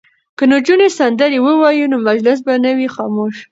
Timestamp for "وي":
2.77-2.87